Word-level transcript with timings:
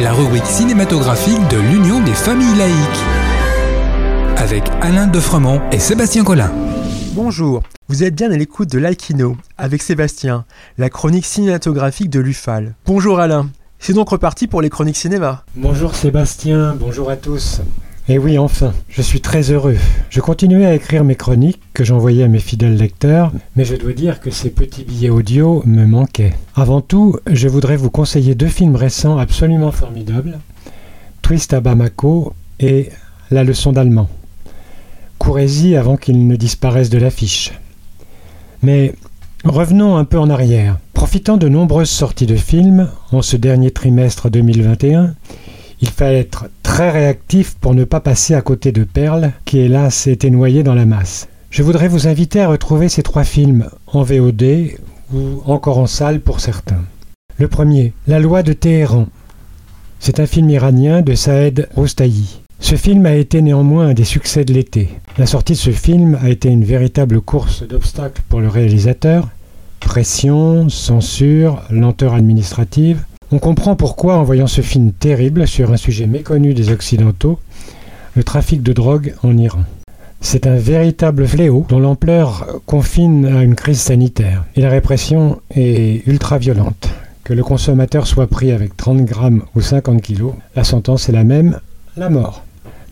La 0.00 0.12
rubrique 0.14 0.46
cinématographique 0.46 1.46
de 1.50 1.58
l'Union 1.58 2.00
des 2.00 2.14
familles 2.14 2.56
laïques. 2.56 2.74
Avec 4.38 4.64
Alain 4.80 5.06
Defremont 5.06 5.60
et 5.70 5.78
Sébastien 5.78 6.24
Collin. 6.24 6.50
Bonjour, 7.12 7.62
vous 7.88 8.02
êtes 8.02 8.14
bien 8.14 8.32
à 8.32 8.36
l'écoute 8.36 8.70
de 8.70 8.78
Laïkino, 8.78 9.36
avec 9.58 9.82
Sébastien, 9.82 10.46
la 10.78 10.88
chronique 10.88 11.26
cinématographique 11.26 12.08
de 12.08 12.20
l'UFAL. 12.20 12.74
Bonjour 12.86 13.20
Alain, 13.20 13.50
c'est 13.78 13.92
donc 13.92 14.08
reparti 14.08 14.46
pour 14.46 14.62
les 14.62 14.70
chroniques 14.70 14.96
cinéma. 14.96 15.44
Bonjour 15.54 15.94
Sébastien, 15.94 16.74
bonjour 16.80 17.10
à 17.10 17.16
tous. 17.16 17.60
Et 18.10 18.14
eh 18.14 18.18
oui, 18.18 18.38
enfin, 18.38 18.72
je 18.88 19.02
suis 19.02 19.20
très 19.20 19.50
heureux. 19.50 19.76
Je 20.08 20.22
continuais 20.22 20.64
à 20.64 20.74
écrire 20.74 21.04
mes 21.04 21.14
chroniques 21.14 21.60
que 21.74 21.84
j'envoyais 21.84 22.24
à 22.24 22.28
mes 22.28 22.38
fidèles 22.38 22.78
lecteurs, 22.78 23.32
mais 23.54 23.66
je 23.66 23.76
dois 23.76 23.92
dire 23.92 24.20
que 24.20 24.30
ces 24.30 24.48
petits 24.48 24.84
billets 24.84 25.10
audio 25.10 25.62
me 25.66 25.84
manquaient. 25.84 26.32
Avant 26.54 26.80
tout, 26.80 27.18
je 27.30 27.48
voudrais 27.48 27.76
vous 27.76 27.90
conseiller 27.90 28.34
deux 28.34 28.48
films 28.48 28.76
récents 28.76 29.18
absolument 29.18 29.72
formidables 29.72 30.38
Twist 31.20 31.52
à 31.52 31.60
Bamako 31.60 32.32
et 32.60 32.88
La 33.30 33.44
leçon 33.44 33.72
d'allemand. 33.72 34.08
Courez-y 35.18 35.76
avant 35.76 35.98
qu'ils 35.98 36.26
ne 36.26 36.36
disparaissent 36.36 36.88
de 36.88 36.96
l'affiche. 36.96 37.52
Mais 38.62 38.94
revenons 39.44 39.98
un 39.98 40.06
peu 40.06 40.18
en 40.18 40.30
arrière. 40.30 40.78
Profitant 40.94 41.36
de 41.36 41.50
nombreuses 41.50 41.90
sorties 41.90 42.24
de 42.24 42.36
films 42.36 42.88
en 43.12 43.20
ce 43.20 43.36
dernier 43.36 43.70
trimestre 43.70 44.30
2021, 44.30 45.14
il 45.80 45.90
fallait 45.90 46.18
être 46.20 46.48
très 46.62 46.90
réactif 46.90 47.56
pour 47.60 47.74
ne 47.74 47.84
pas 47.84 48.00
passer 48.00 48.34
à 48.34 48.42
côté 48.42 48.72
de 48.72 48.84
Perle, 48.84 49.32
qui 49.44 49.58
hélas 49.58 50.06
était 50.06 50.30
noyé 50.30 50.62
dans 50.62 50.74
la 50.74 50.86
masse. 50.86 51.28
Je 51.50 51.62
voudrais 51.62 51.88
vous 51.88 52.08
inviter 52.08 52.40
à 52.40 52.48
retrouver 52.48 52.88
ces 52.88 53.02
trois 53.02 53.24
films 53.24 53.68
en 53.86 54.02
VOD 54.02 54.72
ou 55.12 55.42
encore 55.46 55.78
en 55.78 55.86
salle 55.86 56.20
pour 56.20 56.40
certains. 56.40 56.84
Le 57.38 57.48
premier, 57.48 57.92
La 58.06 58.18
loi 58.18 58.42
de 58.42 58.52
Téhéran. 58.52 59.06
C'est 60.00 60.20
un 60.20 60.26
film 60.26 60.50
iranien 60.50 61.00
de 61.00 61.14
Saed 61.14 61.68
Rostayi. 61.74 62.40
Ce 62.60 62.74
film 62.74 63.06
a 63.06 63.14
été 63.14 63.40
néanmoins 63.40 63.88
un 63.88 63.94
des 63.94 64.04
succès 64.04 64.44
de 64.44 64.52
l'été. 64.52 64.90
La 65.16 65.26
sortie 65.26 65.52
de 65.52 65.58
ce 65.58 65.70
film 65.70 66.18
a 66.20 66.28
été 66.28 66.48
une 66.48 66.64
véritable 66.64 67.20
course 67.20 67.62
d'obstacles 67.66 68.22
pour 68.28 68.40
le 68.40 68.48
réalisateur. 68.48 69.28
Pression, 69.80 70.68
censure, 70.68 71.62
lenteur 71.70 72.14
administrative, 72.14 73.04
on 73.30 73.38
comprend 73.38 73.76
pourquoi, 73.76 74.16
en 74.16 74.24
voyant 74.24 74.46
ce 74.46 74.62
film 74.62 74.92
terrible 74.92 75.46
sur 75.46 75.72
un 75.72 75.76
sujet 75.76 76.06
méconnu 76.06 76.54
des 76.54 76.70
Occidentaux, 76.70 77.38
le 78.16 78.24
trafic 78.24 78.62
de 78.62 78.72
drogue 78.72 79.14
en 79.22 79.36
Iran. 79.36 79.64
C'est 80.20 80.46
un 80.46 80.56
véritable 80.56 81.26
fléau 81.26 81.64
dont 81.68 81.78
l'ampleur 81.78 82.60
confine 82.66 83.26
à 83.26 83.42
une 83.42 83.54
crise 83.54 83.80
sanitaire. 83.80 84.44
Et 84.56 84.62
la 84.62 84.70
répression 84.70 85.40
est 85.54 86.06
ultra 86.06 86.38
violente. 86.38 86.88
Que 87.22 87.34
le 87.34 87.44
consommateur 87.44 88.06
soit 88.06 88.26
pris 88.26 88.50
avec 88.50 88.76
30 88.76 89.04
grammes 89.04 89.42
ou 89.54 89.60
50 89.60 90.00
kilos, 90.00 90.32
la 90.56 90.64
sentence 90.64 91.08
est 91.08 91.12
la 91.12 91.24
même, 91.24 91.60
la 91.96 92.10
mort. 92.10 92.44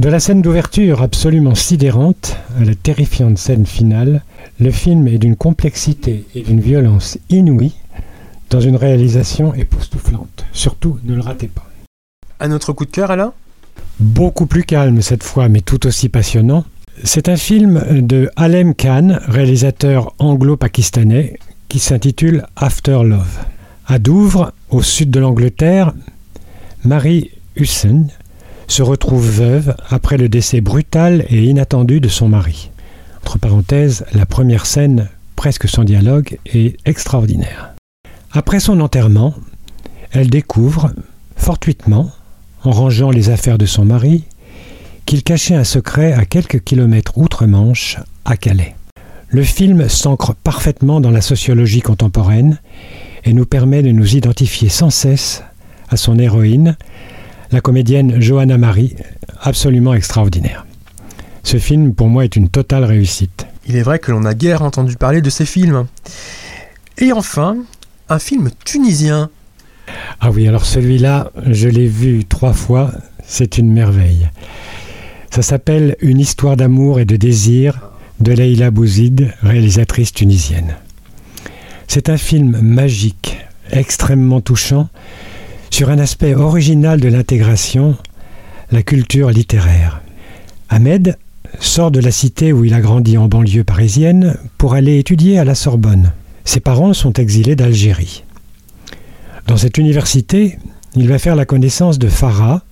De 0.00 0.08
la 0.08 0.18
scène 0.18 0.42
d'ouverture 0.42 1.02
absolument 1.02 1.54
sidérante 1.54 2.36
à 2.60 2.64
la 2.64 2.74
terrifiante 2.74 3.38
scène 3.38 3.64
finale, 3.64 4.22
le 4.58 4.72
film 4.72 5.06
est 5.06 5.18
d'une 5.18 5.36
complexité 5.36 6.24
et 6.34 6.40
d'une 6.40 6.60
violence 6.60 7.16
inouïe 7.30 7.72
dans 8.54 8.60
une 8.60 8.76
réalisation 8.76 9.52
époustouflante. 9.52 10.44
Surtout, 10.52 11.00
ne 11.02 11.16
le 11.16 11.20
ratez 11.20 11.48
pas. 11.48 11.68
Un 12.38 12.52
autre 12.52 12.72
coup 12.72 12.84
de 12.84 12.90
cœur, 12.92 13.10
Alain? 13.10 13.32
Beaucoup 13.98 14.46
plus 14.46 14.62
calme 14.62 15.02
cette 15.02 15.24
fois, 15.24 15.48
mais 15.48 15.60
tout 15.60 15.88
aussi 15.88 16.08
passionnant. 16.08 16.64
C'est 17.02 17.28
un 17.28 17.36
film 17.36 17.82
de 17.90 18.30
Alem 18.36 18.76
Khan, 18.76 19.18
réalisateur 19.26 20.14
anglo-pakistanais, 20.20 21.36
qui 21.68 21.80
s'intitule 21.80 22.46
After 22.54 23.00
Love. 23.02 23.40
À 23.88 23.98
Douvres, 23.98 24.52
au 24.70 24.82
sud 24.82 25.10
de 25.10 25.18
l'Angleterre, 25.18 25.92
Marie 26.84 27.32
Hussein 27.56 28.06
se 28.68 28.82
retrouve 28.82 29.28
veuve 29.28 29.74
après 29.88 30.16
le 30.16 30.28
décès 30.28 30.60
brutal 30.60 31.24
et 31.28 31.42
inattendu 31.42 31.98
de 31.98 32.08
son 32.08 32.28
mari. 32.28 32.70
Entre 33.20 33.36
parenthèses, 33.36 34.04
la 34.12 34.26
première 34.26 34.64
scène, 34.64 35.08
presque 35.34 35.68
sans 35.68 35.82
dialogue, 35.82 36.38
est 36.46 36.76
extraordinaire. 36.86 37.73
Après 38.36 38.58
son 38.58 38.80
enterrement, 38.80 39.32
elle 40.10 40.28
découvre, 40.28 40.92
fortuitement, 41.36 42.10
en 42.64 42.72
rangeant 42.72 43.12
les 43.12 43.30
affaires 43.30 43.58
de 43.58 43.66
son 43.66 43.84
mari, 43.84 44.24
qu'il 45.06 45.22
cachait 45.22 45.54
un 45.54 45.62
secret 45.62 46.12
à 46.12 46.24
quelques 46.24 46.64
kilomètres 46.64 47.16
outre-Manche, 47.16 47.98
à 48.24 48.36
Calais. 48.36 48.74
Le 49.28 49.44
film 49.44 49.88
s'ancre 49.88 50.34
parfaitement 50.34 51.00
dans 51.00 51.12
la 51.12 51.20
sociologie 51.20 51.80
contemporaine 51.80 52.58
et 53.24 53.32
nous 53.32 53.46
permet 53.46 53.84
de 53.84 53.92
nous 53.92 54.16
identifier 54.16 54.68
sans 54.68 54.90
cesse 54.90 55.44
à 55.88 55.96
son 55.96 56.18
héroïne, 56.18 56.76
la 57.52 57.60
comédienne 57.60 58.20
Johanna 58.20 58.58
Marie, 58.58 58.96
absolument 59.42 59.94
extraordinaire. 59.94 60.66
Ce 61.44 61.58
film, 61.58 61.94
pour 61.94 62.08
moi, 62.08 62.24
est 62.24 62.34
une 62.34 62.48
totale 62.48 62.82
réussite. 62.82 63.46
Il 63.68 63.76
est 63.76 63.82
vrai 63.82 64.00
que 64.00 64.10
l'on 64.10 64.24
a 64.24 64.34
guère 64.34 64.62
entendu 64.62 64.96
parler 64.96 65.20
de 65.20 65.30
ces 65.30 65.46
films. 65.46 65.86
Et 66.98 67.12
enfin, 67.12 67.58
un 68.08 68.18
film 68.18 68.50
tunisien. 68.64 69.30
Ah 70.20 70.30
oui, 70.30 70.48
alors 70.48 70.64
celui-là, 70.64 71.30
je 71.46 71.68
l'ai 71.68 71.86
vu 71.86 72.24
trois 72.24 72.52
fois, 72.52 72.92
c'est 73.26 73.58
une 73.58 73.72
merveille. 73.72 74.28
Ça 75.30 75.42
s'appelle 75.42 75.96
Une 76.00 76.20
histoire 76.20 76.56
d'amour 76.56 77.00
et 77.00 77.04
de 77.04 77.16
désir 77.16 77.90
de 78.20 78.32
Leila 78.32 78.70
Bouzid, 78.70 79.32
réalisatrice 79.42 80.12
tunisienne. 80.12 80.76
C'est 81.88 82.08
un 82.08 82.16
film 82.16 82.60
magique, 82.60 83.38
extrêmement 83.70 84.40
touchant, 84.40 84.88
sur 85.70 85.90
un 85.90 85.98
aspect 85.98 86.34
original 86.34 87.00
de 87.00 87.08
l'intégration, 87.08 87.96
la 88.70 88.82
culture 88.82 89.30
littéraire. 89.30 90.00
Ahmed 90.68 91.18
sort 91.60 91.90
de 91.90 92.00
la 92.00 92.10
cité 92.10 92.52
où 92.52 92.64
il 92.64 92.74
a 92.74 92.80
grandi 92.80 93.18
en 93.18 93.28
banlieue 93.28 93.64
parisienne 93.64 94.36
pour 94.56 94.74
aller 94.74 94.98
étudier 94.98 95.38
à 95.38 95.44
la 95.44 95.54
Sorbonne. 95.54 96.12
Ses 96.44 96.60
parents 96.60 96.92
sont 96.92 97.14
exilés 97.14 97.56
d'Algérie. 97.56 98.24
Dans 99.46 99.56
cette 99.56 99.78
université, 99.78 100.58
il 100.94 101.08
va 101.08 101.18
faire 101.18 101.36
la 101.36 101.44
connaissance 101.44 101.98
de 101.98 102.08
Farah, 102.08 102.62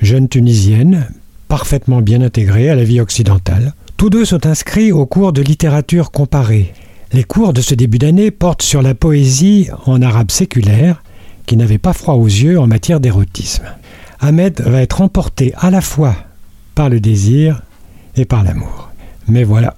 jeune 0.00 0.28
tunisienne, 0.28 1.08
parfaitement 1.48 2.02
bien 2.02 2.20
intégrée 2.22 2.70
à 2.70 2.74
la 2.74 2.84
vie 2.84 3.00
occidentale. 3.00 3.74
Tous 3.96 4.10
deux 4.10 4.24
sont 4.24 4.46
inscrits 4.46 4.92
au 4.92 5.06
cours 5.06 5.32
de 5.32 5.40
littérature 5.40 6.10
comparée. 6.10 6.72
Les 7.12 7.24
cours 7.24 7.52
de 7.52 7.60
ce 7.60 7.74
début 7.74 7.98
d'année 7.98 8.30
portent 8.30 8.62
sur 8.62 8.82
la 8.82 8.94
poésie 8.94 9.68
en 9.86 10.02
arabe 10.02 10.30
séculaire, 10.30 11.02
qui 11.46 11.56
n'avait 11.56 11.78
pas 11.78 11.92
froid 11.92 12.14
aux 12.14 12.26
yeux 12.26 12.58
en 12.58 12.66
matière 12.66 13.00
d'érotisme. 13.00 13.64
Ahmed 14.20 14.60
va 14.62 14.82
être 14.82 15.00
emporté 15.00 15.52
à 15.56 15.70
la 15.70 15.80
fois 15.80 16.16
par 16.74 16.88
le 16.88 17.00
désir 17.00 17.62
et 18.16 18.24
par 18.24 18.42
l'amour. 18.42 18.90
Mais 19.28 19.44
voilà, 19.44 19.76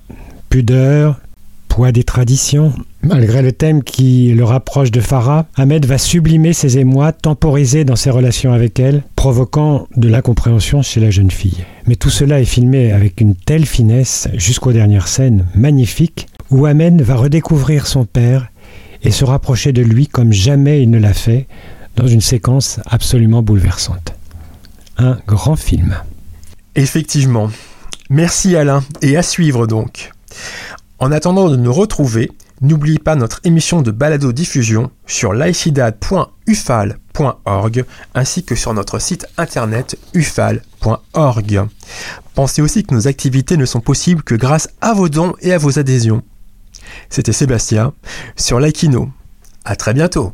pudeur, 0.49 1.21
poids 1.69 1.93
des 1.93 2.05
traditions, 2.05 2.73
Malgré 3.07 3.41
le 3.41 3.53
thème 3.53 3.85
qui 3.85 4.35
le 4.35 4.43
rapproche 4.43 4.91
de 4.91 5.01
Farah, 5.01 5.47
Ahmed 5.55 5.87
va 5.87 5.97
sublimer 5.97 6.53
ses 6.53 6.79
émois, 6.79 7.13
temporiser 7.13 7.85
dans 7.85 7.95
ses 7.95 8.11
relations 8.11 8.53
avec 8.53 8.81
elle, 8.81 9.05
provoquant 9.15 9.87
de 9.97 10.09
l'incompréhension 10.09 10.83
chez 10.83 10.99
la 10.99 11.11
jeune 11.11 11.31
fille. 11.31 11.65
Mais 11.87 11.95
tout 11.95 12.11
cela 12.11 12.41
est 12.41 12.45
filmé 12.45 12.91
avec 12.91 13.21
une 13.21 13.37
telle 13.37 13.65
finesse 13.65 14.27
jusqu'aux 14.35 14.73
dernières 14.73 15.07
scènes 15.07 15.47
magnifiques 15.55 16.27
où 16.51 16.67
Ahmed 16.67 17.01
va 17.01 17.15
redécouvrir 17.15 17.87
son 17.87 18.07
père 18.07 18.49
et 19.05 19.13
se 19.13 19.25
rapprocher 19.25 19.71
de 19.71 19.83
lui 19.83 20.09
comme 20.09 20.33
jamais 20.33 20.83
il 20.83 20.91
ne 20.91 20.99
l'a 20.99 21.15
fait 21.15 21.47
dans 21.95 22.09
une 22.09 22.21
séquence 22.21 22.81
absolument 22.87 23.41
bouleversante. 23.41 24.15
Un 24.99 25.19
grand 25.29 25.55
film. 25.55 25.95
Effectivement. 26.75 27.51
Merci 28.11 28.57
Alain, 28.57 28.83
et 29.01 29.17
à 29.17 29.23
suivre 29.23 29.69
donc. 29.69 30.11
En 30.99 31.13
attendant 31.13 31.49
de 31.49 31.57
nous 31.57 31.73
retrouver, 31.73 32.33
N'oubliez 32.63 32.99
pas 32.99 33.17
notre 33.17 33.41
émission 33.45 33.83
de 33.83 33.91
balado 33.91 34.33
diffusion 34.33 34.91
sur 35.07 35.35
laicidad.ufal.org 35.35 37.85
ainsi 38.15 38.45
que 38.45 38.55
sur 38.55 38.73
notre 38.73 38.99
site 38.99 39.27
internet 39.37 39.99
ufal.org. 40.15 41.67
Pensez 42.35 42.63
aussi 42.63 42.85
que 42.85 42.95
nos 42.95 43.09
activités 43.09 43.59
ne 43.59 43.67
sont 43.67 43.81
possibles 43.81 44.23
que 44.23 44.35
grâce 44.35 44.71
à 44.81 44.95
vos 44.95 45.11
dons 45.11 45.35
et 45.41 45.53
à 45.53 45.59
vos 45.59 45.79
adhésions. 45.79 46.23
C'était 47.11 47.33
Sébastien 47.33 47.93
sur 48.37 48.59
Laikino. 48.59 49.11
À 49.65 49.77
très 49.77 49.93
bientôt. 49.93 50.33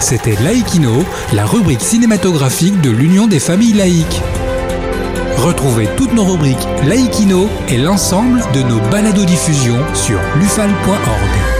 C'était 0.00 0.36
Laikino, 0.36 1.04
la 1.32 1.44
rubrique 1.44 1.82
cinématographique 1.82 2.80
de 2.80 2.88
l'Union 2.90 3.26
des 3.26 3.40
familles 3.40 3.74
laïques. 3.74 4.22
Retrouvez 5.36 5.88
toutes 5.96 6.12
nos 6.12 6.24
rubriques 6.24 6.66
Laïkino 6.86 7.48
et 7.68 7.76
l'ensemble 7.78 8.40
de 8.54 8.62
nos 8.62 8.80
baladodiffusions 8.90 9.82
sur 9.94 10.18
lufal.org. 10.38 11.55